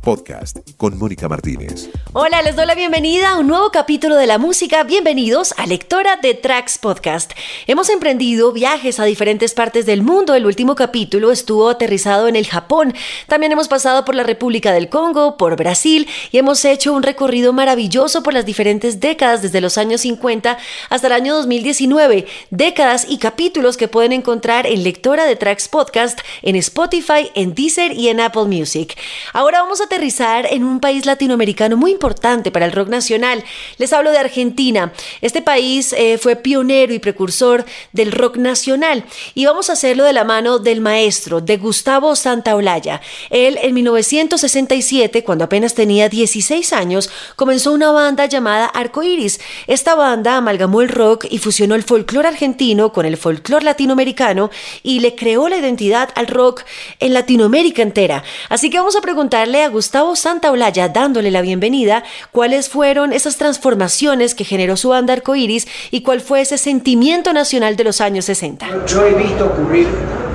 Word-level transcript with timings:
podcast 0.00 0.58
con 0.76 0.98
Mónica 0.98 1.28
Martínez. 1.28 1.90
Hola, 2.12 2.42
les 2.42 2.56
doy 2.56 2.66
la 2.66 2.74
bienvenida 2.74 3.30
a 3.30 3.38
un 3.38 3.46
nuevo 3.46 3.70
capítulo 3.70 4.16
de 4.16 4.26
la 4.26 4.38
música. 4.38 4.82
Bienvenidos 4.82 5.54
a 5.58 5.66
Lectora 5.66 6.16
de 6.16 6.34
Tracks 6.34 6.78
Podcast. 6.78 7.32
Hemos 7.66 7.90
emprendido 7.90 8.52
viajes 8.52 8.98
a 8.98 9.04
diferentes 9.04 9.52
partes 9.52 9.86
del 9.86 10.02
mundo. 10.02 10.34
El 10.34 10.46
último 10.46 10.74
capítulo 10.74 11.30
estuvo 11.30 11.68
aterrizado 11.68 12.28
en 12.28 12.36
el 12.36 12.46
Japón. 12.46 12.94
También 13.26 13.52
hemos 13.52 13.68
pasado 13.68 14.04
por 14.04 14.14
la 14.14 14.22
República 14.22 14.72
del 14.72 14.88
Congo, 14.88 15.36
por 15.36 15.56
Brasil 15.56 16.08
y 16.32 16.38
hemos 16.38 16.64
hecho 16.64 16.94
un 16.94 17.02
recorrido 17.02 17.52
maravilloso 17.52 18.22
por 18.22 18.32
las 18.32 18.46
diferentes 18.46 19.00
décadas 19.00 19.42
desde 19.42 19.60
los 19.60 19.76
años 19.76 20.00
50 20.00 20.56
hasta 20.88 21.06
el 21.06 21.12
año 21.12 21.34
2019. 21.36 22.26
Décadas 22.50 23.06
y 23.08 23.18
capítulos 23.18 23.76
que 23.76 23.88
pueden 23.88 24.12
encontrar 24.12 24.66
en 24.66 24.82
Lectora 24.82 25.26
de 25.26 25.36
Tracks 25.36 25.68
Podcast 25.68 26.20
en 26.42 26.56
Spotify, 26.56 27.30
en 27.34 27.54
Deezer 27.54 27.92
y 27.92 28.08
en 28.08 28.20
Apple 28.20 28.44
Music. 28.44 28.96
Ahora 29.34 29.60
vamos 29.60 29.80
a 29.82 29.89
aterrizar 29.90 30.46
en 30.48 30.62
un 30.62 30.78
país 30.78 31.04
latinoamericano 31.04 31.76
muy 31.76 31.90
importante 31.90 32.52
para 32.52 32.64
el 32.64 32.70
rock 32.70 32.88
nacional. 32.88 33.42
Les 33.76 33.92
hablo 33.92 34.12
de 34.12 34.18
Argentina. 34.18 34.92
Este 35.20 35.42
país 35.42 35.92
eh, 35.92 36.16
fue 36.16 36.36
pionero 36.36 36.94
y 36.94 37.00
precursor 37.00 37.64
del 37.90 38.12
rock 38.12 38.36
nacional 38.36 39.04
y 39.34 39.46
vamos 39.46 39.68
a 39.68 39.72
hacerlo 39.72 40.04
de 40.04 40.12
la 40.12 40.22
mano 40.22 40.60
del 40.60 40.80
maestro, 40.80 41.40
de 41.40 41.56
Gustavo 41.56 42.14
Santaolalla. 42.14 43.00
Él 43.30 43.58
en 43.60 43.74
1967, 43.74 45.24
cuando 45.24 45.42
apenas 45.42 45.74
tenía 45.74 46.08
16 46.08 46.72
años, 46.72 47.10
comenzó 47.34 47.72
una 47.72 47.90
banda 47.90 48.26
llamada 48.26 48.66
Arco 48.66 49.02
Iris. 49.02 49.40
Esta 49.66 49.96
banda 49.96 50.36
amalgamó 50.36 50.82
el 50.82 50.88
rock 50.88 51.26
y 51.28 51.38
fusionó 51.38 51.74
el 51.74 51.82
folclore 51.82 52.28
argentino 52.28 52.92
con 52.92 53.06
el 53.06 53.16
folclore 53.16 53.64
latinoamericano 53.64 54.50
y 54.84 55.00
le 55.00 55.16
creó 55.16 55.48
la 55.48 55.56
identidad 55.56 56.10
al 56.14 56.28
rock 56.28 56.62
en 57.00 57.12
Latinoamérica 57.12 57.82
entera. 57.82 58.22
Así 58.48 58.70
que 58.70 58.78
vamos 58.78 58.94
a 58.94 59.00
preguntarle 59.00 59.64
a 59.64 59.68
Gustavo 59.68 59.79
Gustavo 59.80 60.14
Santaolalla 60.14 60.90
dándole 60.90 61.30
la 61.30 61.40
bienvenida, 61.40 62.04
cuáles 62.32 62.68
fueron 62.68 63.14
esas 63.14 63.38
transformaciones 63.38 64.34
que 64.34 64.44
generó 64.44 64.76
su 64.76 64.90
banda 64.90 65.14
Arcoiris 65.14 65.66
y 65.90 66.02
cuál 66.02 66.20
fue 66.20 66.42
ese 66.42 66.58
sentimiento 66.58 67.32
nacional 67.32 67.76
de 67.76 67.84
los 67.84 68.02
años 68.02 68.26
60. 68.26 68.66
Yo 68.86 69.06
he 69.06 69.14
visto 69.14 69.46
ocurrir, 69.46 69.88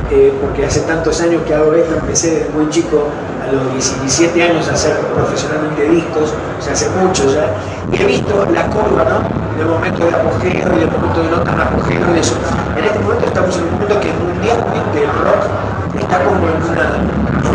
eh, 0.09 0.33
porque 0.41 0.65
hace 0.65 0.79
tantos 0.79 1.21
años 1.21 1.43
que 1.45 1.53
hago 1.53 1.75
esto, 1.75 1.93
empecé 1.93 2.31
desde 2.31 2.49
muy 2.49 2.71
chico, 2.71 3.07
a 3.47 3.51
los 3.51 3.71
17 3.71 4.41
años 4.41 4.67
a 4.67 4.73
hacer 4.73 4.97
profesionalmente 5.13 5.89
discos, 5.89 6.33
o 6.57 6.61
sea, 6.63 6.73
hace 6.73 6.89
mucho 6.89 7.31
ya, 7.31 7.53
y 7.93 8.01
he 8.01 8.05
visto 8.07 8.47
la 8.51 8.65
curva, 8.65 9.03
¿no? 9.03 9.59
Del 9.59 9.67
momento 9.67 10.07
de 10.07 10.15
apogeo 10.15 10.75
y 10.75 10.79
del 10.79 10.89
momento 10.89 11.21
de 11.21 11.29
no 11.29 11.41
tan 11.43 11.61
apogeo 11.61 12.15
y 12.15 12.19
eso. 12.19 12.33
En 12.75 12.83
este 12.83 12.97
momento 12.97 13.27
estamos 13.27 13.55
en 13.57 13.63
un 13.65 13.69
punto 13.77 13.99
que 13.99 14.11
mundialmente 14.11 15.03
el 15.03 15.13
rock 15.21 16.01
está 16.01 16.23
como 16.23 16.47
en 16.47 16.63
una 16.63 17.54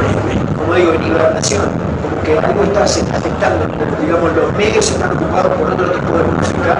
como 0.70 0.78
digo, 0.78 0.92
en 0.92 1.02
hibernación, 1.02 1.62
como 2.00 2.22
que 2.22 2.38
algo 2.38 2.62
está 2.62 2.84
afectando, 2.84 3.66
digamos, 4.00 4.32
los 4.36 4.52
medios 4.52 4.88
están 4.88 5.10
ocupados 5.16 5.52
por 5.58 5.72
otro 5.72 5.90
tipo 5.90 6.16
de 6.16 6.22
música, 6.22 6.78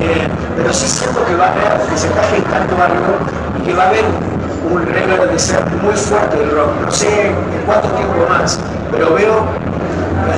eh, 0.00 0.26
pero 0.56 0.72
sí 0.72 0.88
siento 0.88 1.22
que 1.26 1.34
va 1.34 1.48
a 1.48 1.52
haber, 1.52 1.86
que 1.86 1.98
se 1.98 2.06
está 2.06 2.22
gestando 2.22 2.76
algo 2.82 3.12
y 3.58 3.66
que 3.66 3.74
va 3.74 3.84
a 3.84 3.88
haber 3.88 4.04
un 4.72 4.86
regalo 4.86 5.26
de 5.26 5.38
ser 5.38 5.60
muy 5.82 5.92
fuerte 5.92 6.38
del 6.38 6.50
rock, 6.50 6.70
no 6.82 6.90
sé 6.90 7.28
en 7.28 7.34
cuánto 7.66 7.88
tiempo 7.88 8.26
más, 8.26 8.58
pero 8.90 9.12
veo, 9.12 9.44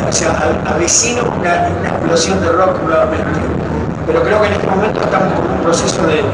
o 0.09 0.13
sea, 0.13 0.37
avecino 0.67 1.23
una, 1.39 1.69
una 1.79 1.89
explosión 1.89 2.41
de 2.41 2.51
rock 2.51 2.83
nuevamente, 2.83 3.41
pero 4.09 4.23
creo 4.25 4.41
que 4.43 4.49
en 4.49 4.53
este 4.55 4.67
momento 4.67 5.01
estamos 5.01 5.35
con 5.35 5.53
un 5.53 5.63
proceso 5.63 6.03
de 6.09 6.25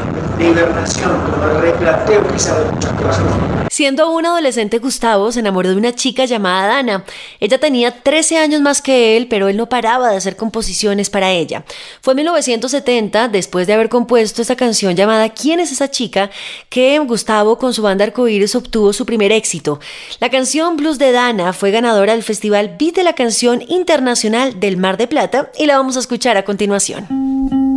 hibernación, 0.43 1.11
como 1.29 1.45
de 1.47 1.61
replanteo 1.61 2.27
quizá 2.27 2.59
de 2.59 2.71
muchas 2.71 2.93
cosas. 2.93 3.23
Siendo 3.69 4.11
un 4.11 4.25
adolescente, 4.25 4.79
Gustavo 4.79 5.31
se 5.31 5.39
enamoró 5.39 5.69
de 5.69 5.75
una 5.75 5.93
chica 5.93 6.25
llamada 6.25 6.67
Dana. 6.67 7.05
Ella 7.39 7.59
tenía 7.59 8.01
13 8.01 8.37
años 8.37 8.61
más 8.61 8.81
que 8.81 9.15
él, 9.15 9.27
pero 9.27 9.47
él 9.47 9.57
no 9.57 9.69
paraba 9.69 10.09
de 10.09 10.17
hacer 10.17 10.35
composiciones 10.35 11.09
para 11.09 11.31
ella. 11.31 11.63
Fue 12.01 12.13
en 12.13 12.17
1970, 12.17 13.27
después 13.27 13.67
de 13.67 13.73
haber 13.73 13.89
compuesto 13.89 14.41
esta 14.41 14.55
canción 14.55 14.95
llamada 14.95 15.29
¿Quién 15.29 15.59
es 15.59 15.71
esa 15.71 15.89
chica?, 15.89 16.29
que 16.69 16.99
Gustavo 16.99 17.57
con 17.57 17.73
su 17.73 17.81
banda 17.81 18.03
Arcoíris 18.03 18.55
obtuvo 18.55 18.91
su 18.91 19.05
primer 19.05 19.31
éxito. 19.31 19.79
La 20.19 20.29
canción 20.29 20.75
Blues 20.75 20.97
de 20.97 21.11
Dana 21.11 21.53
fue 21.53 21.71
ganadora 21.71 22.13
del 22.13 22.23
Festival 22.23 22.75
Beat 22.77 22.95
de 22.95 23.03
la 23.03 23.13
Canción 23.13 23.63
Internacional 23.67 24.59
del 24.59 24.77
Mar 24.77 24.97
de 24.97 25.07
Plata 25.07 25.51
y 25.57 25.67
la 25.67 25.77
vamos 25.77 25.95
a 25.95 25.99
escuchar 25.99 26.37
a 26.37 26.43
continuación. 26.43 27.68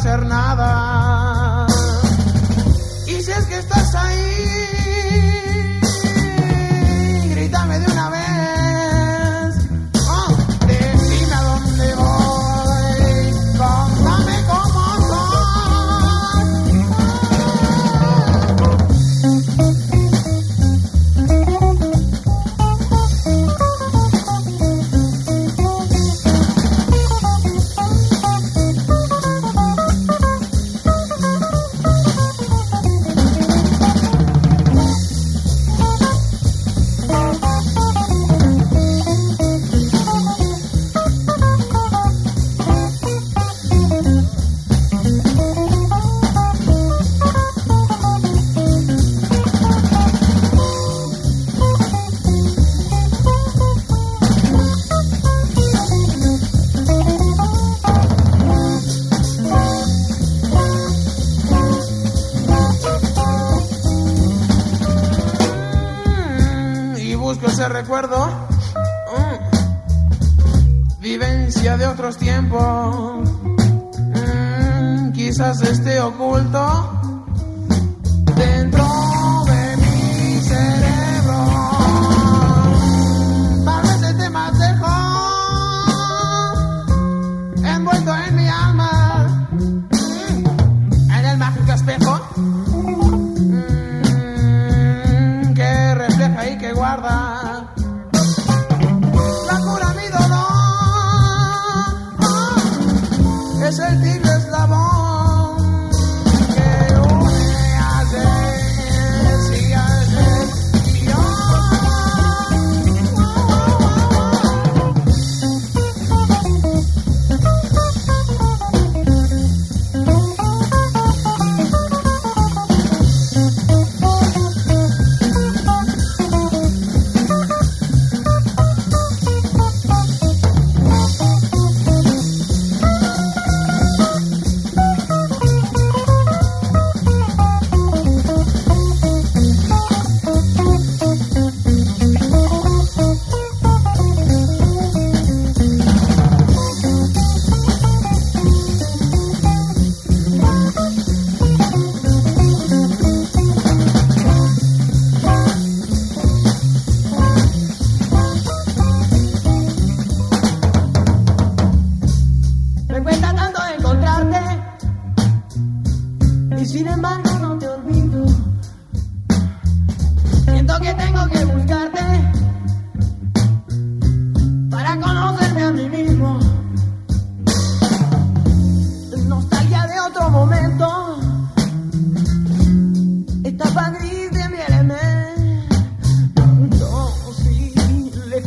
hacer 0.00 0.24
nada. 0.24 0.99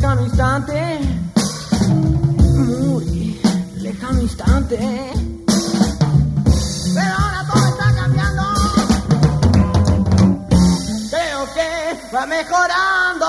lejano 0.04 0.24
instante, 0.26 1.00
muy 2.66 3.40
lejano 3.76 4.20
instante. 4.20 4.78
Pero 6.94 7.14
ahora 7.16 7.46
todo 7.50 7.68
está 7.68 7.94
cambiando, 7.94 8.42
creo 11.08 11.48
que 11.54 11.68
va 12.14 12.26
mejorando. 12.26 13.26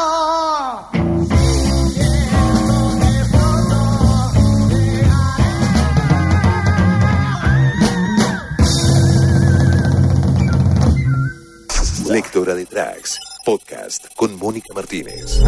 Lectora 12.09 12.53
de 12.53 12.65
Tracks, 12.65 13.17
podcast 13.45 14.07
con 14.15 14.37
Mónica 14.37 14.73
Martínez. 14.73 15.39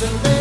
listen. 0.00 0.37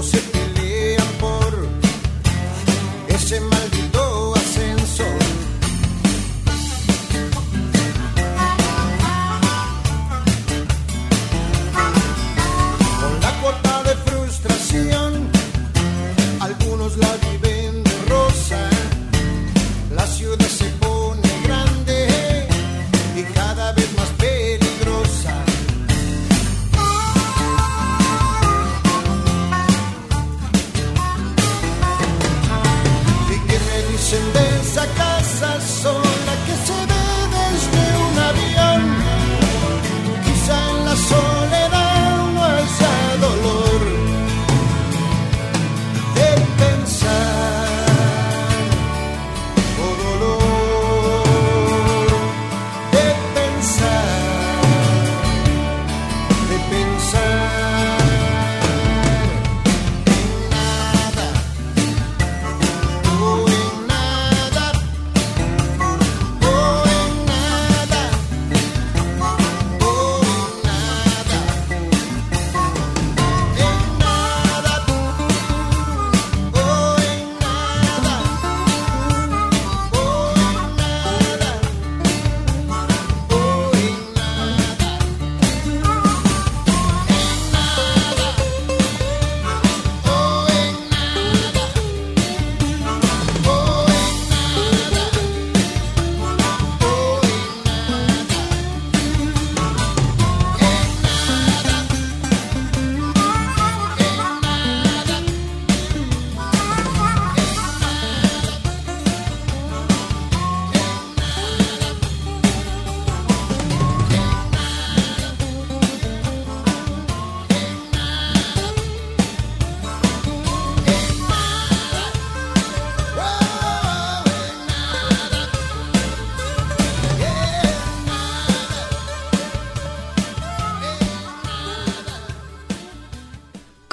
todo 0.00 0.39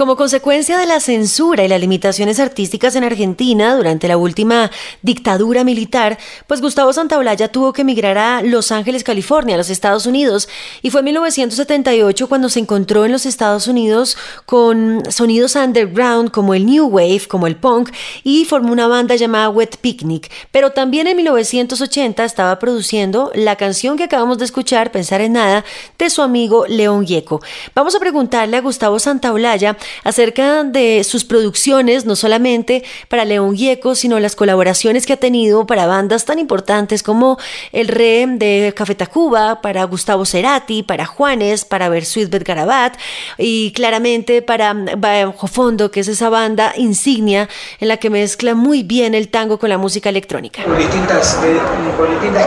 Como 0.07 0.15
consecuencia 0.15 0.77
de 0.77 0.85
la 0.85 1.01
censura 1.01 1.65
y 1.65 1.67
las 1.67 1.81
limitaciones 1.81 2.39
artísticas 2.39 2.95
en 2.95 3.03
Argentina 3.03 3.75
durante 3.75 4.07
la 4.07 4.15
última 4.15 4.71
dictadura 5.01 5.65
militar, 5.65 6.17
pues 6.47 6.61
Gustavo 6.61 6.93
Santaolalla 6.93 7.49
tuvo 7.49 7.73
que 7.73 7.81
emigrar 7.81 8.17
a 8.17 8.41
Los 8.41 8.71
Ángeles, 8.71 9.03
California, 9.03 9.55
a 9.55 9.57
los 9.57 9.69
Estados 9.69 10.05
Unidos, 10.05 10.47
y 10.81 10.91
fue 10.91 11.01
en 11.01 11.05
1978 11.07 12.29
cuando 12.29 12.47
se 12.47 12.59
encontró 12.59 13.03
en 13.03 13.11
los 13.11 13.25
Estados 13.25 13.67
Unidos 13.67 14.15
con 14.45 15.03
sonidos 15.11 15.57
underground 15.57 16.31
como 16.31 16.53
el 16.53 16.65
New 16.65 16.87
Wave, 16.87 17.27
como 17.27 17.45
el 17.45 17.57
punk, 17.57 17.91
y 18.23 18.45
formó 18.45 18.71
una 18.71 18.87
banda 18.87 19.17
llamada 19.17 19.49
Wet 19.49 19.75
Picnic. 19.81 20.31
Pero 20.53 20.71
también 20.71 21.07
en 21.07 21.17
1980 21.17 22.23
estaba 22.23 22.59
produciendo 22.59 23.29
la 23.35 23.57
canción 23.57 23.97
que 23.97 24.05
acabamos 24.05 24.37
de 24.37 24.45
escuchar, 24.45 24.89
Pensar 24.89 25.19
en 25.19 25.33
Nada, 25.33 25.65
de 25.99 26.09
su 26.09 26.21
amigo 26.21 26.65
León 26.65 27.05
Yeco. 27.05 27.41
Vamos 27.75 27.93
a 27.93 27.99
preguntarle 27.99 28.55
a 28.55 28.61
Gustavo 28.61 28.99
Santaolalla 28.99 29.75
acerca 30.03 30.63
de 30.63 31.03
sus 31.03 31.25
producciones, 31.25 32.05
no 32.05 32.15
solamente 32.15 32.83
para 33.07 33.25
León 33.25 33.55
Gieco, 33.55 33.95
sino 33.95 34.19
las 34.19 34.35
colaboraciones 34.35 35.05
que 35.05 35.13
ha 35.13 35.17
tenido 35.17 35.65
para 35.65 35.87
bandas 35.87 36.25
tan 36.25 36.39
importantes 36.39 37.03
como 37.03 37.37
El 37.71 37.87
Re 37.87 38.25
de 38.27 38.73
Café 38.75 38.95
Tacuba, 38.95 39.61
para 39.61 39.83
Gustavo 39.85 40.25
Cerati, 40.25 40.83
para 40.83 41.05
Juanes, 41.05 41.65
para 41.65 41.89
Bersuit 41.89 42.29
Garabat 42.29 42.97
y 43.37 43.71
claramente 43.73 44.41
para 44.41 44.73
Bajo 44.73 45.47
Fondo, 45.47 45.91
que 45.91 46.01
es 46.01 46.07
esa 46.07 46.29
banda 46.29 46.73
insignia 46.77 47.49
en 47.79 47.87
la 47.87 47.97
que 47.97 48.09
mezcla 48.09 48.55
muy 48.55 48.83
bien 48.83 49.13
el 49.13 49.29
tango 49.29 49.59
con 49.59 49.69
la 49.69 49.77
música 49.77 50.09
electrónica. 50.09 50.63
Por 50.63 50.77
distintas, 50.77 51.39
eh, 51.43 51.57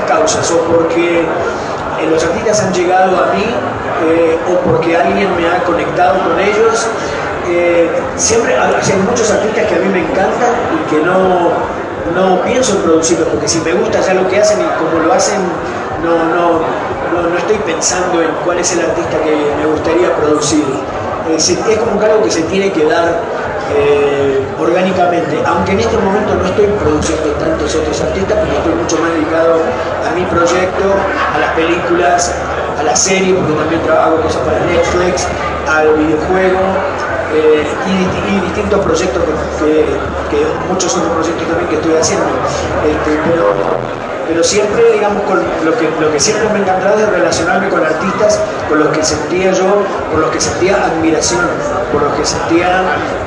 causas, 0.06 0.50
o 0.50 0.58
porque 0.64 1.20
eh, 1.20 2.06
los 2.08 2.22
artistas 2.24 2.62
han 2.62 2.72
llegado 2.72 3.22
a 3.22 3.34
mí, 3.34 3.44
eh, 3.44 4.38
o 4.48 4.60
porque 4.60 4.96
alguien 4.96 5.34
me 5.36 5.48
ha 5.48 5.62
conectado 5.64 6.22
con 6.24 6.40
ellos, 6.40 6.86
siempre 8.16 8.56
hay 8.56 8.72
muchos 9.08 9.30
artistas 9.30 9.66
que 9.66 9.74
a 9.74 9.78
mí 9.78 9.88
me 9.88 10.00
encantan 10.00 10.52
y 10.76 10.90
que 10.90 11.02
no, 11.04 11.50
no 12.14 12.42
pienso 12.42 12.76
en 12.76 12.82
producirlos, 12.82 13.28
porque 13.28 13.48
si 13.48 13.60
me 13.60 13.72
gusta 13.72 14.00
ya 14.00 14.14
lo 14.14 14.28
que 14.28 14.40
hacen 14.40 14.60
y 14.60 14.64
cómo 14.78 15.04
lo 15.04 15.12
hacen, 15.12 15.40
no, 16.02 16.16
no, 16.34 16.60
no, 17.12 17.36
estoy 17.36 17.56
pensando 17.58 18.22
en 18.22 18.30
cuál 18.44 18.58
es 18.58 18.72
el 18.72 18.80
artista 18.80 19.18
que 19.22 19.34
me 19.58 19.66
gustaría 19.70 20.14
producir. 20.16 20.64
Es, 21.34 21.56
como 21.78 22.00
algo 22.00 22.24
que 22.24 22.30
se 22.30 22.42
tiene 22.42 22.72
que 22.72 22.84
dar 22.86 23.20
eh, 23.76 24.40
orgánicamente, 24.58 25.38
aunque 25.46 25.72
en 25.72 25.80
este 25.80 25.96
momento 25.98 26.34
no 26.34 26.44
estoy 26.44 26.66
produciendo 26.66 27.30
tantos 27.38 27.74
otros 27.74 28.00
artistas, 28.00 28.38
porque 28.38 28.56
estoy 28.56 28.74
mucho 28.74 28.98
más 28.98 29.12
dedicado 29.12 29.60
a 30.08 30.14
mi 30.14 30.24
proyecto, 30.24 30.84
a 31.34 31.38
las 31.38 31.52
películas, 31.52 32.34
a 32.78 32.82
la 32.82 32.96
serie, 32.96 33.34
porque 33.34 33.52
también 33.52 33.82
trabajo 33.82 34.16
cosas 34.22 34.42
para 34.42 34.58
Netflix, 34.66 35.26
al 35.68 35.94
videojuego, 35.94 36.58
eh, 37.34 37.66
y, 37.86 38.40
distintos 38.46 38.80
proyectos 38.80 39.22
que, 39.60 40.46
muchos 40.68 40.96
otros 40.96 41.12
proyectos 41.12 41.46
también 41.48 41.68
que 41.68 41.76
estoy 41.76 41.94
haciendo. 41.94 42.26
Este, 42.86 43.20
pero, 43.30 43.54
pero 44.28 44.44
siempre, 44.44 44.92
digamos, 44.92 45.22
con 45.24 45.38
lo 45.38 45.76
que, 45.76 45.88
lo 46.00 46.12
que 46.12 46.20
siempre 46.20 46.48
me 46.50 46.58
ha 46.58 46.62
encantado 46.62 46.98
es 47.00 47.08
relacionarme 47.08 47.68
con 47.68 47.84
artistas 47.84 48.40
con 48.68 48.78
los 48.78 48.88
que 48.88 49.02
sentía 49.02 49.52
yo, 49.52 49.82
por 50.10 50.20
los 50.20 50.30
que 50.30 50.40
sentía 50.40 50.84
admiración, 50.84 51.44
por 51.92 52.02
los 52.02 52.14
que 52.14 52.24
sentía 52.24 52.82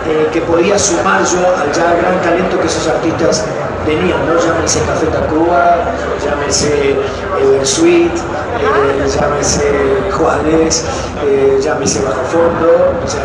eh, 0.08 0.30
que 0.32 0.42
podía 0.42 0.80
sumar 0.80 1.24
yo 1.26 1.40
al 1.56 1.72
ya 1.72 1.96
gran 1.96 2.22
talento 2.22 2.60
que 2.60 2.68
esos 2.68 2.88
artistas 2.88 3.46
tenían, 3.86 4.26
¿no? 4.26 4.40
Llámese 4.40 4.80
Café 4.82 5.08
Tacuba, 5.08 5.92
llámese 6.24 6.96
Eversweet, 7.44 8.12
eh, 8.14 9.08
llámese 9.08 10.12
Juárez, 10.12 10.86
eh, 11.26 11.60
llámese 11.62 12.02
Bajo 12.02 12.24
Fondo, 12.32 12.94
o 13.04 13.08
sea, 13.08 13.24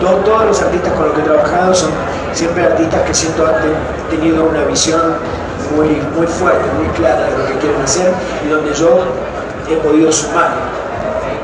todos 0.00 0.46
los 0.46 0.62
artistas 0.62 0.92
con 0.94 1.06
los 1.06 1.14
que 1.14 1.20
he 1.20 1.24
trabajado 1.24 1.74
son 1.74 1.90
siempre 2.32 2.64
artistas 2.64 3.02
que 3.02 3.14
siento 3.14 3.46
han 3.46 3.54
tenido 4.10 4.44
una 4.44 4.64
visión 4.64 5.16
muy, 5.76 5.88
muy 6.16 6.26
fuerte, 6.26 6.64
muy 6.78 6.88
clara 6.94 7.26
de 7.30 7.38
lo 7.38 7.46
que 7.46 7.54
quieren 7.58 7.80
hacer 7.82 8.12
y 8.44 8.48
donde 8.48 8.72
yo 8.74 9.00
he 9.70 9.76
podido 9.76 10.10
sumar. 10.10 10.81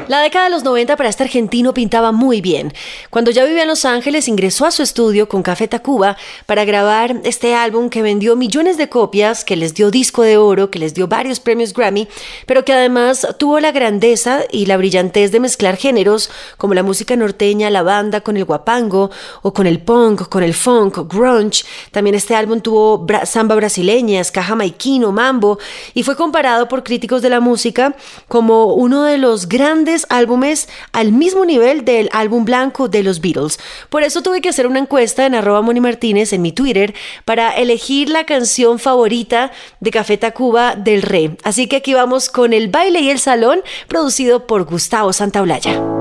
La 0.08 0.20
década 0.20 0.46
de 0.46 0.50
los 0.50 0.64
90 0.64 0.96
para 0.96 1.10
este 1.10 1.24
argentino 1.24 1.74
pintaba 1.74 2.12
muy 2.12 2.40
bien. 2.40 2.72
Cuando 3.10 3.30
ya 3.30 3.44
vivía 3.44 3.62
en 3.62 3.68
Los 3.68 3.84
Ángeles, 3.84 4.26
ingresó 4.26 4.64
a 4.64 4.70
su 4.70 4.82
estudio 4.82 5.28
con 5.28 5.42
Café 5.42 5.68
Tacuba 5.68 6.16
para 6.46 6.64
grabar 6.64 7.20
este 7.24 7.54
álbum 7.54 7.90
que 7.90 8.00
vendió 8.00 8.34
millones 8.34 8.78
de 8.78 8.88
copias, 8.88 9.44
que 9.44 9.54
les 9.54 9.74
dio 9.74 9.90
disco 9.90 10.22
de 10.22 10.38
oro, 10.38 10.70
que 10.70 10.78
les 10.78 10.94
dio 10.94 11.08
varios 11.08 11.40
premios 11.40 11.74
Grammy, 11.74 12.08
pero 12.46 12.64
que 12.64 12.72
además 12.72 13.26
tuvo 13.38 13.60
la 13.60 13.70
grandeza 13.70 14.44
y 14.50 14.64
la 14.64 14.78
brillantez 14.78 15.30
de 15.30 15.40
mezclar 15.40 15.76
géneros 15.76 16.30
como 16.56 16.72
la 16.72 16.82
música 16.82 17.14
norteña, 17.14 17.68
la 17.68 17.82
banda 17.82 18.22
con 18.22 18.38
el 18.38 18.46
guapango 18.46 19.10
o 19.42 19.52
con 19.52 19.66
el 19.66 19.78
punk, 19.78 20.30
con 20.30 20.42
el 20.42 20.54
funk, 20.54 21.12
grunge. 21.12 21.66
También 21.92 22.14
este 22.14 22.34
álbum 22.34 22.62
tuvo 22.62 23.06
samba 23.24 23.56
brasileña, 23.56 24.24
ska 24.24 24.42
jamaiquino, 24.42 25.12
mambo 25.12 25.58
y 25.92 26.02
fue 26.02 26.16
comparado 26.16 26.66
por 26.66 26.82
críticos 26.82 27.20
de 27.20 27.28
la 27.28 27.40
música 27.40 27.94
como 28.26 28.72
uno 28.72 29.02
de 29.02 29.18
los 29.18 29.50
grandes 29.50 29.97
álbumes 30.08 30.68
al 30.92 31.12
mismo 31.12 31.44
nivel 31.44 31.84
del 31.84 32.08
álbum 32.12 32.44
blanco 32.44 32.88
de 32.88 33.02
los 33.02 33.20
Beatles. 33.20 33.58
Por 33.90 34.02
eso 34.02 34.22
tuve 34.22 34.40
que 34.40 34.48
hacer 34.48 34.66
una 34.66 34.78
encuesta 34.78 35.26
en 35.26 35.34
arroba 35.34 35.62
Moni 35.62 35.80
Martínez 35.80 36.32
en 36.32 36.42
mi 36.42 36.52
Twitter 36.52 36.94
para 37.24 37.56
elegir 37.56 38.08
la 38.08 38.24
canción 38.24 38.78
favorita 38.78 39.50
de 39.80 39.90
Café 39.90 40.16
Tacuba 40.18 40.76
del 40.76 41.02
Rey. 41.02 41.36
Así 41.42 41.66
que 41.66 41.76
aquí 41.76 41.94
vamos 41.94 42.28
con 42.28 42.52
El 42.52 42.68
baile 42.68 43.00
y 43.00 43.10
el 43.10 43.18
salón, 43.18 43.60
producido 43.88 44.46
por 44.46 44.64
Gustavo 44.64 45.12
Santaolalla. 45.12 45.97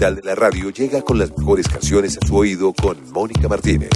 de 0.00 0.22
la 0.22 0.34
radio 0.34 0.70
llega 0.70 1.02
con 1.02 1.18
las 1.18 1.36
mejores 1.36 1.68
canciones 1.68 2.16
a 2.16 2.26
su 2.26 2.34
oído 2.34 2.72
con 2.72 2.96
Mónica 3.12 3.48
Martínez. 3.48 3.90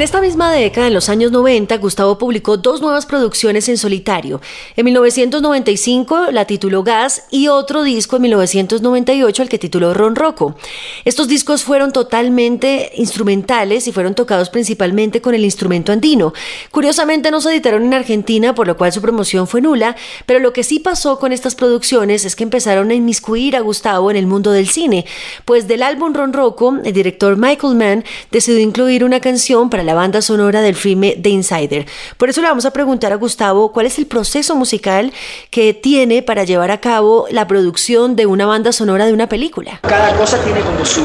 En 0.00 0.04
esta 0.04 0.22
misma 0.22 0.50
década, 0.50 0.86
en 0.86 0.94
los 0.94 1.10
años 1.10 1.30
90, 1.30 1.76
Gustavo 1.76 2.16
publicó 2.16 2.56
dos 2.56 2.80
nuevas 2.80 3.04
producciones 3.04 3.68
en 3.68 3.76
solitario. 3.76 4.40
En 4.74 4.86
1995 4.86 6.30
la 6.30 6.46
tituló 6.46 6.82
Gas 6.82 7.24
y 7.30 7.48
otro 7.48 7.82
disco 7.82 8.16
en 8.16 8.22
1998 8.22 9.42
el 9.42 9.50
que 9.50 9.58
tituló 9.58 9.92
Ron 9.92 10.16
Rocco. 10.16 10.56
Estos 11.04 11.28
discos 11.28 11.64
fueron 11.64 11.92
totalmente 11.92 12.92
instrumentales 12.94 13.88
y 13.88 13.92
fueron 13.92 14.14
tocados 14.14 14.48
principalmente 14.48 15.20
con 15.20 15.34
el 15.34 15.44
instrumento 15.44 15.92
andino. 15.92 16.32
Curiosamente 16.70 17.30
no 17.30 17.42
se 17.42 17.50
editaron 17.50 17.84
en 17.84 17.92
Argentina, 17.92 18.54
por 18.54 18.66
lo 18.66 18.78
cual 18.78 18.94
su 18.94 19.02
promoción 19.02 19.46
fue 19.46 19.60
nula, 19.60 19.96
pero 20.24 20.40
lo 20.40 20.54
que 20.54 20.64
sí 20.64 20.78
pasó 20.78 21.18
con 21.18 21.30
estas 21.30 21.54
producciones 21.54 22.24
es 22.24 22.36
que 22.36 22.44
empezaron 22.44 22.90
a 22.90 22.94
inmiscuir 22.94 23.54
a 23.54 23.60
Gustavo 23.60 24.10
en 24.10 24.16
el 24.16 24.26
mundo 24.26 24.50
del 24.50 24.66
cine, 24.66 25.04
pues 25.44 25.68
del 25.68 25.82
álbum 25.82 26.14
Ron 26.14 26.32
Rocco, 26.32 26.78
el 26.82 26.94
director 26.94 27.36
Michael 27.36 27.74
Mann 27.74 28.04
decidió 28.30 28.60
incluir 28.60 29.04
una 29.04 29.20
canción 29.20 29.68
para 29.68 29.82
la 29.82 29.89
banda 29.94 30.22
sonora 30.22 30.60
del 30.60 30.74
filme 30.74 31.16
The 31.20 31.28
Insider. 31.28 31.86
Por 32.16 32.28
eso 32.28 32.40
le 32.40 32.48
vamos 32.48 32.64
a 32.64 32.72
preguntar 32.72 33.12
a 33.12 33.16
Gustavo 33.16 33.72
cuál 33.72 33.86
es 33.86 33.98
el 33.98 34.06
proceso 34.06 34.54
musical 34.54 35.12
que 35.50 35.74
tiene 35.74 36.22
para 36.22 36.44
llevar 36.44 36.70
a 36.70 36.80
cabo 36.80 37.26
la 37.30 37.46
producción 37.46 38.16
de 38.16 38.26
una 38.26 38.46
banda 38.46 38.72
sonora 38.72 39.06
de 39.06 39.12
una 39.12 39.28
película. 39.28 39.80
Cada 39.82 40.14
cosa 40.16 40.38
tiene 40.38 40.60
como 40.60 40.84
su, 40.84 41.02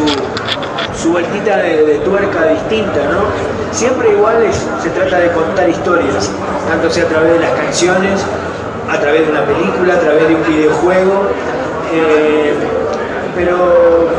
su 1.02 1.12
vueltita 1.12 1.58
de, 1.58 2.00
tuerca 2.04 2.48
distinta, 2.48 3.00
¿no? 3.12 3.26
Siempre 3.72 4.12
igual 4.12 4.48
se 4.82 4.90
trata 4.90 5.20
de 5.20 5.32
contar 5.32 5.70
historias, 5.70 6.32
tanto 6.68 6.90
sea 6.90 7.04
a 7.04 7.08
través 7.08 7.34
de 7.34 7.40
las 7.40 7.52
canciones, 7.52 8.22
a 8.90 9.00
través 9.00 9.26
de 9.26 9.32
una 9.32 9.46
película, 9.46 9.96
a 9.96 10.00
través 10.00 10.28
de 10.28 10.36
un 10.36 10.48
videojuego, 10.48 11.28
eh, 11.94 12.54
pero 13.36 14.10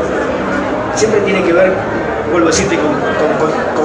siempre 0.95 1.21
tiene 1.21 1.43
que 1.43 1.53
ver 1.53 1.73
vuelvo 2.31 2.47
a 2.47 2.51
decirte, 2.51 2.77
con, 2.77 2.93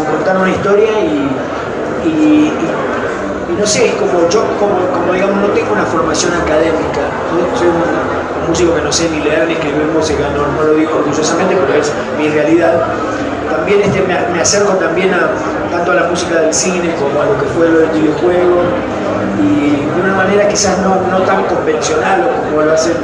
contar 0.05 0.37
una 0.37 0.51
historia 0.51 0.91
y, 1.01 2.53
no 3.59 3.67
sé, 3.67 3.89
es 3.89 3.95
como 3.95 4.29
yo, 4.29 4.45
como, 4.59 5.13
digamos, 5.13 5.37
no 5.37 5.49
tengo 5.49 5.73
una 5.73 5.85
formación 5.85 6.33
académica, 6.35 7.07
soy 7.57 7.69
un, 7.69 8.49
músico 8.49 8.75
que 8.75 8.83
no 8.83 8.91
sé 8.91 9.09
ni 9.09 9.21
leer 9.21 9.47
ni 9.47 9.55
escribir 9.55 9.87
música, 9.95 10.25
no, 10.35 10.63
lo 10.65 10.75
digo 10.75 10.97
orgullosamente, 10.99 11.57
pero 11.57 11.79
es 11.79 11.93
mi 12.19 12.29
realidad. 12.29 12.75
También 13.49 13.83
este, 13.83 14.03
me, 14.03 14.41
acerco 14.41 14.73
también 14.75 15.15
a, 15.15 15.31
tanto 15.71 15.93
a 15.93 15.95
la 15.95 16.03
música 16.05 16.41
del 16.41 16.53
cine 16.53 16.95
como 16.97 17.23
a 17.23 17.27
lo 17.27 17.39
que 17.39 17.47
fue 17.55 17.69
lo 17.69 17.79
del 17.81 17.91
videojuego 17.91 18.63
y 19.39 19.87
de 19.95 20.03
una 20.03 20.15
manera 20.15 20.49
quizás 20.49 20.79
no, 20.79 20.97
no 21.11 21.25
tan 21.25 21.45
convencional 21.45 22.29
como 22.51 22.63
lo 22.63 22.73
hacen 22.73 22.95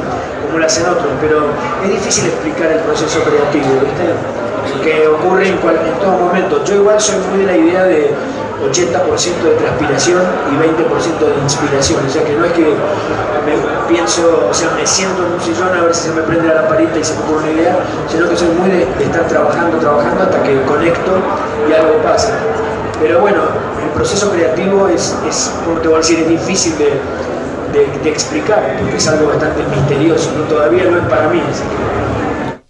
como 0.49 0.57
lo 0.57 0.65
hacen 0.65 0.83
otros, 0.87 1.13
pero 1.21 1.45
es 1.85 1.89
difícil 1.91 2.25
explicar 2.25 2.71
el 2.71 2.79
proceso 2.79 3.21
creativo, 3.21 3.69
¿viste? 3.85 4.48
Que 4.83 5.07
ocurre 5.07 5.49
en, 5.49 5.57
todo 5.59 6.11
momento. 6.17 6.63
Yo 6.63 6.75
igual 6.75 6.99
soy 6.99 7.17
muy 7.29 7.45
de 7.45 7.45
la 7.45 7.57
idea 7.57 7.83
de 7.83 8.11
80% 8.59 9.43
de 9.43 9.55
transpiración 9.55 10.21
y 10.51 10.55
20% 10.55 11.19
de 11.19 11.41
inspiración, 11.43 12.05
o 12.05 12.09
sea 12.09 12.23
que 12.23 12.35
no 12.35 12.45
es 12.45 12.51
que 12.51 12.63
me 12.63 13.87
pienso, 13.87 14.47
o 14.49 14.53
sea, 14.53 14.71
me 14.71 14.85
siento 14.85 15.25
en 15.25 15.33
un 15.33 15.39
sillón 15.39 15.69
a 15.69 15.81
ver 15.81 15.95
si 15.95 16.09
se 16.09 16.13
me 16.13 16.21
prende 16.23 16.47
la 16.47 16.55
lamparita 16.55 16.99
y 16.99 17.03
se 17.03 17.13
me 17.15 17.21
ocurre 17.21 17.43
una 17.43 17.51
idea, 17.51 17.77
sino 18.09 18.29
que 18.29 18.35
soy 18.35 18.49
muy 18.49 18.69
de, 18.69 18.83
estar 18.83 19.27
trabajando, 19.27 19.77
trabajando 19.77 20.23
hasta 20.23 20.43
que 20.43 20.61
conecto 20.63 21.11
y 21.69 21.73
algo 21.73 21.97
pasa. 22.03 22.31
Pero 23.01 23.21
bueno, 23.21 23.43
el 23.81 23.89
proceso 23.91 24.29
creativo 24.29 24.87
es, 24.89 25.15
es 25.27 25.53
como 25.65 25.79
te 25.79 25.87
voy 25.87 25.95
a 25.95 25.99
decir, 25.99 26.19
es 26.19 26.29
difícil 26.29 26.73
de, 26.77 28.09
explicar, 28.09 28.77
porque 28.79 28.97
es 28.97 29.07
algo 29.07 29.27
bastante 29.27 29.63
misterioso, 29.63 30.31
¿no? 30.37 30.43
todavía 30.45 30.85
no 30.85 30.97
es 30.97 31.03
para 31.05 31.29
mí. 31.29 31.41
Así 31.49 31.63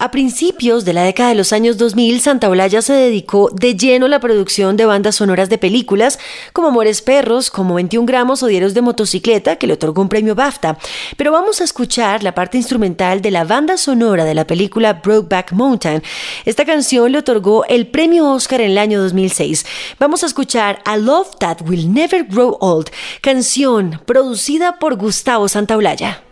a 0.01 0.11
principios 0.11 0.85
de 0.85 0.93
la 0.93 1.03
década 1.03 1.29
de 1.29 1.35
los 1.35 1.51
años 1.51 1.77
2000, 1.77 2.21
Santa 2.21 2.47
Olaya 2.47 2.81
se 2.81 2.93
dedicó 2.93 3.49
de 3.53 3.75
lleno 3.75 4.05
a 4.05 4.09
la 4.09 4.21
producción 4.21 4.77
de 4.77 4.85
bandas 4.85 5.15
sonoras 5.15 5.49
de 5.49 5.57
películas 5.57 6.19
como 6.53 6.69
Amores 6.69 7.01
Perros, 7.01 7.51
como 7.51 7.75
21 7.75 8.05
gramos 8.05 8.41
o 8.41 8.47
Diarios 8.47 8.73
de 8.73 8.81
Motocicleta, 8.81 9.57
que 9.57 9.67
le 9.67 9.73
otorgó 9.73 10.01
un 10.01 10.07
premio 10.07 10.35
BAFTA. 10.35 10.77
Pero 11.17 11.33
vamos 11.33 11.59
a 11.59 11.65
escuchar 11.65 12.23
la 12.23 12.33
parte 12.33 12.55
instrumental 12.55 13.21
de 13.21 13.31
la 13.31 13.43
banda 13.43 13.75
sonora 13.75 14.23
de 14.23 14.35
la 14.35 14.47
película 14.47 14.93
Brokeback 14.93 15.51
Mountain. 15.51 16.01
Esta 16.45 16.63
canción 16.63 17.11
le 17.11 17.17
otorgó 17.17 17.65
el 17.65 17.87
premio 17.87 18.31
Oscar 18.31 18.61
en 18.61 18.71
el 18.71 18.77
año 18.77 19.01
2006. 19.01 19.65
Vamos 19.99 20.23
a 20.23 20.27
escuchar 20.27 20.81
A 20.85 20.95
Love 20.95 21.35
That 21.39 21.57
Will 21.67 21.93
Never 21.93 22.23
Grow 22.23 22.57
Old, 22.61 22.89
canción 23.19 23.99
producida 24.05 24.79
por 24.79 24.95
Gustavo 24.95 25.49
Santaolalla. 25.49 26.23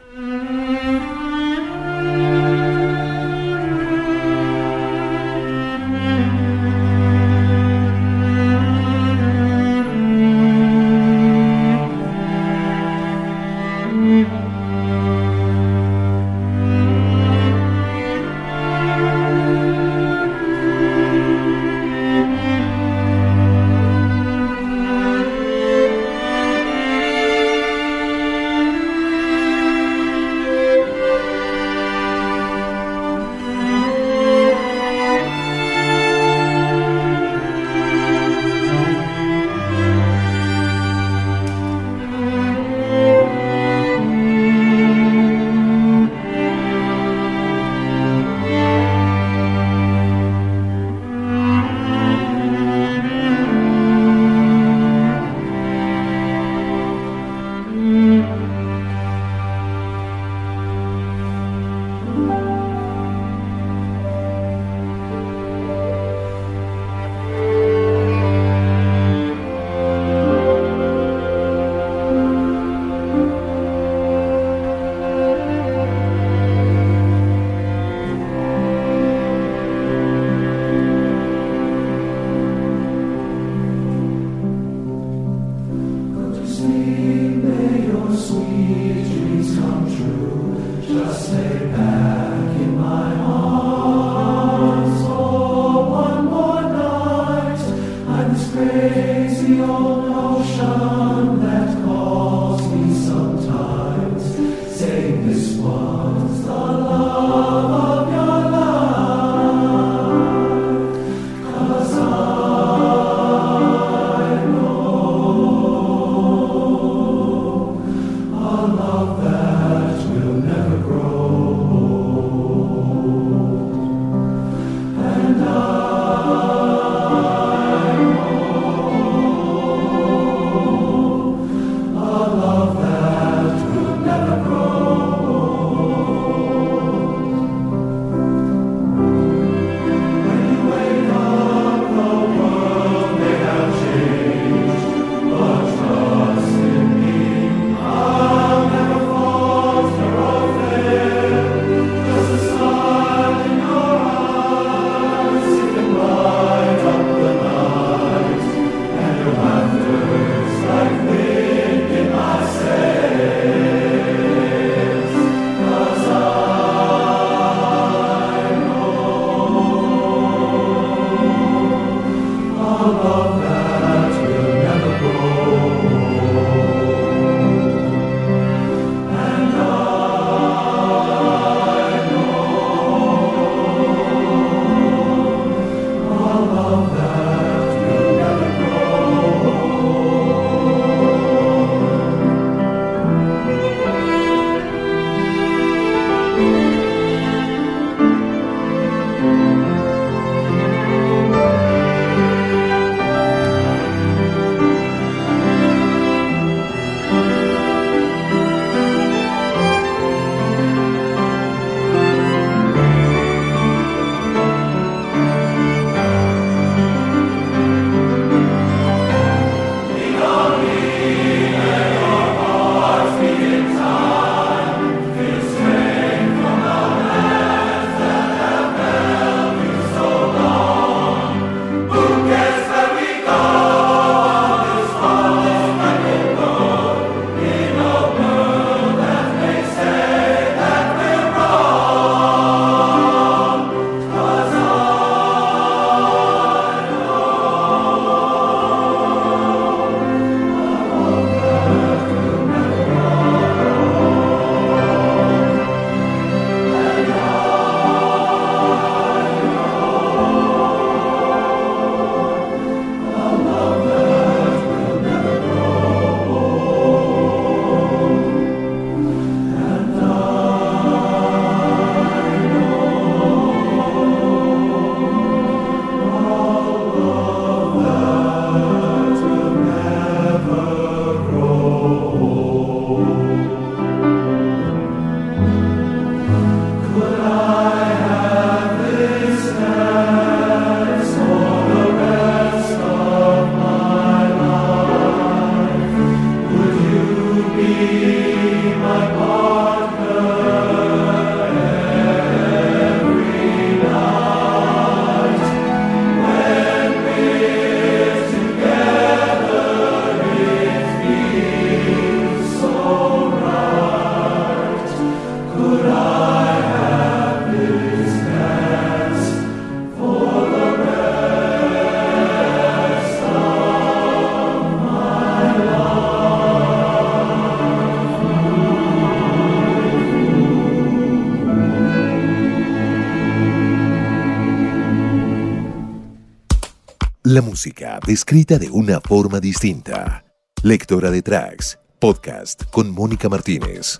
Música 337.57 337.99
descrita 338.05 338.59
de 338.59 338.69
una 338.69 339.01
forma 339.01 339.39
distinta. 339.39 340.23
Lectora 340.61 341.09
de 341.09 341.23
tracks, 341.23 341.79
podcast 341.99 342.65
con 342.69 342.91
Mónica 342.91 343.29
Martínez. 343.29 343.97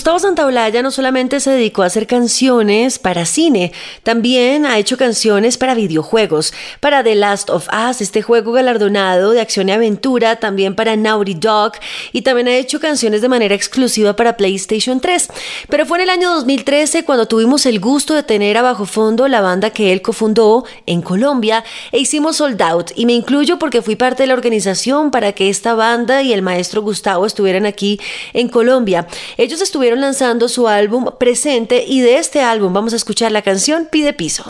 Gustavo 0.00 0.18
Santaolalla 0.18 0.80
no 0.80 0.90
solamente 0.90 1.40
se 1.40 1.50
dedicó 1.50 1.82
a 1.82 1.86
hacer 1.86 2.06
canciones 2.06 2.98
para 2.98 3.26
cine, 3.26 3.70
también 4.02 4.64
ha 4.64 4.78
hecho 4.78 4.96
canciones 4.96 5.58
para 5.58 5.74
videojuegos, 5.74 6.54
para 6.80 7.04
The 7.04 7.14
Last 7.16 7.50
of 7.50 7.68
Us, 7.68 8.00
este 8.00 8.22
juego 8.22 8.52
galardonado 8.52 9.32
de 9.32 9.42
acción 9.42 9.68
y 9.68 9.72
aventura, 9.72 10.36
también 10.36 10.74
para 10.74 10.96
Naughty 10.96 11.34
Dog 11.34 11.72
y 12.12 12.22
también 12.22 12.48
ha 12.48 12.56
hecho 12.56 12.80
canciones 12.80 13.20
de 13.20 13.28
manera 13.28 13.54
exclusiva 13.54 14.16
para 14.16 14.38
PlayStation 14.38 15.00
3. 15.00 15.28
Pero 15.68 15.84
fue 15.84 15.98
en 15.98 16.04
el 16.04 16.08
año 16.08 16.32
2013 16.32 17.04
cuando 17.04 17.28
tuvimos 17.28 17.66
el 17.66 17.78
gusto 17.78 18.14
de 18.14 18.22
tener 18.22 18.56
a 18.56 18.62
Bajo 18.62 18.86
Fondo 18.86 19.28
la 19.28 19.42
banda 19.42 19.68
que 19.68 19.92
él 19.92 20.00
cofundó 20.00 20.64
en 20.86 21.02
Colombia 21.02 21.62
e 21.92 21.98
hicimos 21.98 22.36
Sold 22.36 22.62
Out 22.62 22.92
y 22.96 23.04
me 23.04 23.12
incluyo 23.12 23.58
porque 23.58 23.82
fui 23.82 23.96
parte 23.96 24.22
de 24.22 24.28
la 24.28 24.32
organización 24.32 25.10
para 25.10 25.32
que 25.32 25.50
esta 25.50 25.74
banda 25.74 26.22
y 26.22 26.32
el 26.32 26.40
maestro 26.40 26.80
Gustavo 26.80 27.26
estuvieran 27.26 27.66
aquí 27.66 28.00
en 28.32 28.48
Colombia. 28.48 29.06
Ellos 29.36 29.60
estuvieron 29.60 29.89
lanzando 29.98 30.48
su 30.48 30.68
álbum 30.68 31.06
Presente 31.18 31.84
y 31.86 32.00
de 32.00 32.18
este 32.18 32.42
álbum 32.42 32.72
vamos 32.72 32.92
a 32.92 32.96
escuchar 32.96 33.32
la 33.32 33.42
canción 33.42 33.88
Pide 33.90 34.12
Piso. 34.12 34.44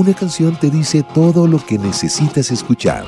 Una 0.00 0.14
canción 0.14 0.56
te 0.56 0.70
dice 0.70 1.02
todo 1.02 1.46
lo 1.46 1.58
que 1.58 1.76
necesitas 1.76 2.50
escuchar. 2.50 3.04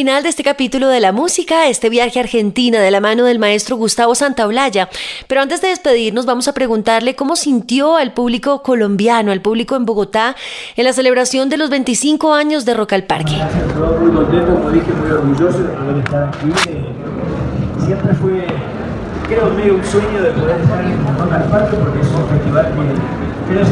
final 0.00 0.22
de 0.22 0.30
este 0.30 0.42
capítulo 0.42 0.88
de 0.88 0.98
la 0.98 1.12
música, 1.12 1.68
este 1.68 1.90
viaje 1.90 2.18
a 2.18 2.22
Argentina 2.22 2.80
de 2.80 2.90
la 2.90 3.00
mano 3.00 3.26
del 3.26 3.38
maestro 3.38 3.76
Gustavo 3.76 4.14
Santaolalla. 4.14 4.88
Pero 5.26 5.42
antes 5.42 5.60
de 5.60 5.68
despedirnos, 5.68 6.24
vamos 6.24 6.48
a 6.48 6.54
preguntarle 6.54 7.14
cómo 7.14 7.36
sintió 7.36 7.98
al 7.98 8.14
público 8.14 8.62
colombiano, 8.62 9.30
al 9.30 9.42
público 9.42 9.76
en 9.76 9.84
Bogotá, 9.84 10.36
en 10.74 10.84
la 10.84 10.94
celebración 10.94 11.50
de 11.50 11.58
los 11.58 11.68
25 11.68 12.32
años 12.32 12.64
de 12.64 12.72
Rock 12.72 12.94
al 12.94 13.04
Parque. 13.04 13.36
Muy 14.00 14.10
contento, 14.10 14.54
como 14.54 14.70
dije, 14.70 14.90
muy 14.90 15.10
orgulloso 15.10 15.58
de 15.58 15.68
poder 15.68 15.96
estar 15.98 16.28
aquí. 16.28 16.70
Siempre 17.84 18.14
fue, 18.14 18.46
creo, 19.28 19.50
medio 19.50 19.74
un 19.74 19.84
sueño 19.84 20.22
de 20.22 20.30
poder 20.30 20.62
estar 20.62 20.82
en 20.82 20.96
Rock 21.18 21.30
al 21.30 21.44
Parque 21.50 21.76
porque 21.76 22.00
es 22.00 22.08
un 22.08 22.26
festival 22.26 22.72
que 22.72 23.52
creo 23.52 23.62
es 23.64 23.68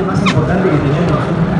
el 0.00 0.04
más 0.04 0.20
importante 0.20 0.68
que 0.68 0.76
tenemos 0.78 1.59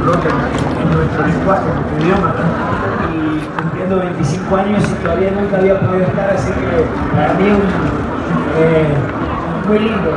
en 0.00 0.96
nuestro 0.96 1.26
lenguaje, 1.26 1.66
en 1.68 1.74
nuestro 1.76 1.96
idioma. 2.00 2.34
Y 3.12 3.16
cumpliendo 3.60 3.98
25 3.98 4.56
años 4.56 4.84
y 4.88 4.94
todavía 5.04 5.30
nunca 5.32 5.58
había 5.58 5.80
podido 5.80 6.04
estar, 6.06 6.30
así 6.30 6.50
que 6.52 6.86
para 7.14 7.34
mí 7.34 7.50
un, 7.50 7.62
muy 9.68 9.78
lindo, 9.78 10.10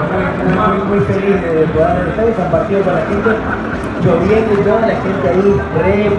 muy, 0.55 0.77
muy, 0.87 0.99
feliz 1.05 1.41
de 1.41 1.67
poder 1.73 2.07
estar 2.09 2.29
y 2.29 2.31
compartido 2.33 2.81
con 2.81 2.93
la 2.93 3.01
gente, 3.01 3.29
lloviendo 4.03 4.53
y 4.53 4.63
toda 4.63 4.81
la 4.81 4.87
gente 4.87 5.29
ahí 5.29 5.61
re 5.77 6.11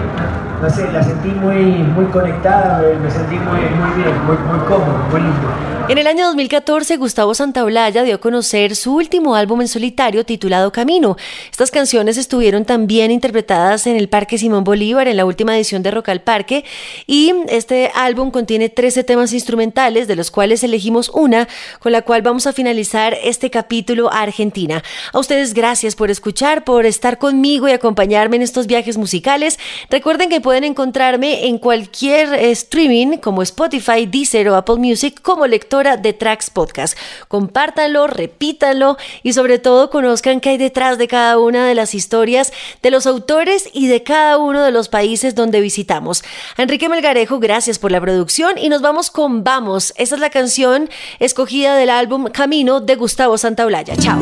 no 0.61 0.69
sé, 0.69 0.91
la 0.91 1.03
sentí 1.03 1.29
muy, 1.29 1.55
muy 1.55 2.05
conectada, 2.05 2.81
me, 3.01 3.11
sentí 3.11 3.35
muy, 3.35 3.59
muy 3.59 4.03
bien, 4.03 4.25
muy, 4.25 4.37
muy 4.37 4.59
cómodo, 4.67 4.97
muy 5.11 5.21
lindo. 5.21 5.75
En 5.87 5.99
el 5.99 6.07
año 6.07 6.25
2014, 6.25 6.97
Gustavo 6.97 7.35
Santaolalla 7.35 8.01
dio 8.01 8.15
a 8.15 8.17
conocer 8.17 8.75
su 8.75 8.95
último 8.95 9.35
álbum 9.35 9.61
en 9.61 9.67
solitario 9.67 10.25
titulado 10.25 10.71
Camino. 10.71 11.15
Estas 11.51 11.69
canciones 11.69 12.17
estuvieron 12.17 12.65
también 12.65 13.11
interpretadas 13.11 13.85
en 13.85 13.95
el 13.95 14.09
Parque 14.09 14.39
Simón 14.39 14.63
Bolívar 14.63 15.07
en 15.07 15.15
la 15.15 15.25
última 15.25 15.55
edición 15.55 15.83
de 15.83 15.91
Rock 15.91 16.09
al 16.09 16.21
Parque 16.21 16.65
y 17.05 17.35
este 17.49 17.91
álbum 17.93 18.31
contiene 18.31 18.69
13 18.69 19.03
temas 19.03 19.31
instrumentales 19.31 20.07
de 20.07 20.15
los 20.15 20.31
cuales 20.31 20.63
elegimos 20.63 21.09
una 21.09 21.47
con 21.77 21.91
la 21.91 22.01
cual 22.01 22.23
vamos 22.23 22.47
a 22.47 22.53
finalizar 22.53 23.15
este 23.23 23.51
capítulo 23.51 24.11
a 24.11 24.21
Argentina. 24.21 24.83
A 25.13 25.19
ustedes 25.19 25.53
gracias 25.53 25.95
por 25.95 26.09
escuchar, 26.09 26.63
por 26.63 26.87
estar 26.87 27.19
conmigo 27.19 27.69
y 27.69 27.73
acompañarme 27.73 28.37
en 28.37 28.41
estos 28.41 28.65
viajes 28.65 28.97
musicales. 28.97 29.59
Recuerden 29.91 30.29
que 30.29 30.41
pueden 30.45 30.63
encontrarme 30.63 31.47
en 31.47 31.57
cualquier 31.57 32.31
eh, 32.35 32.51
streaming 32.51 33.17
como 33.17 33.41
Spotify, 33.41 34.05
Deezer 34.05 34.47
o 34.49 34.55
Apple 34.55 34.75
Music 34.75 35.19
como 35.23 35.47
lector 35.47 35.99
de 35.99 36.13
Tracks 36.13 36.51
Podcast. 36.51 36.95
Compártanlo, 37.27 38.05
repítanlo 38.05 38.95
y 39.23 39.33
sobre 39.33 39.57
todo 39.57 39.89
conozcan 39.89 40.39
qué 40.41 40.49
hay 40.49 40.57
detrás 40.59 40.99
de 40.99 41.07
cada 41.07 41.39
una 41.39 41.65
de 41.65 41.73
las 41.73 41.95
historias 41.95 42.53
de 42.83 42.91
los 42.91 43.07
autores 43.07 43.67
y 43.73 43.87
de 43.87 44.03
cada 44.03 44.37
uno 44.37 44.61
de 44.61 44.69
los 44.69 44.87
países 44.87 45.33
donde 45.33 45.61
visitamos. 45.61 46.23
Enrique 46.59 46.89
Melgarejo, 46.89 47.39
gracias 47.39 47.79
por 47.79 47.91
la 47.91 47.99
producción 47.99 48.59
y 48.59 48.69
nos 48.69 48.83
vamos 48.83 49.09
con 49.09 49.43
Vamos. 49.43 49.95
Esa 49.97 50.13
es 50.13 50.21
la 50.21 50.29
canción 50.29 50.91
escogida 51.17 51.75
del 51.75 51.89
álbum 51.89 52.25
Camino 52.25 52.81
de 52.81 52.95
Gustavo 52.95 53.39
Santaolalla. 53.39 53.95
Chao. 53.97 54.21